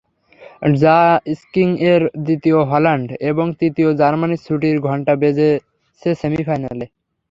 [0.71, 0.99] র্যা
[1.33, 6.85] ঙ্কিংয়ের দ্বিতীয় হল্যান্ড এবং তৃতীয় জার্মানির ছুটির ঘণ্টা বেজেছে সেমিফাইনালে।